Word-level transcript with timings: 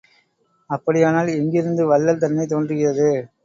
அப்படியானால், 0.69 1.29
எங்கிருந்து 1.35 1.85
வள்ளல் 1.87 2.19
தன்மை 2.19 2.47
தோன்றுகிறது? 2.47 3.09